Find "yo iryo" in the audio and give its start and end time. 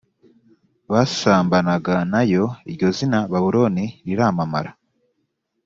2.31-2.87